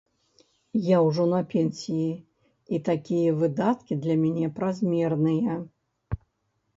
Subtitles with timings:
[0.83, 2.07] Я ўжо на пенсіі,
[2.75, 5.59] і такія выдаткі для мяне празмерныя.